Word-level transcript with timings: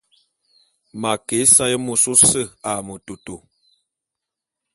M'a 0.99 1.11
ke 1.25 1.35
ésaé 1.43 1.75
môs 1.85 2.03
ôse 2.13 2.41
a 2.71 2.73
metôtô. 2.87 3.35